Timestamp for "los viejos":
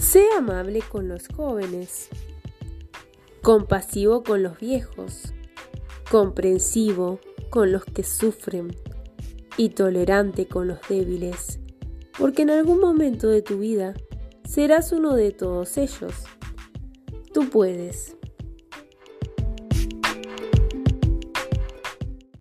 4.42-5.34